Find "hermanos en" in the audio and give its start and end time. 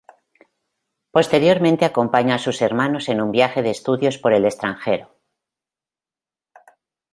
2.63-3.19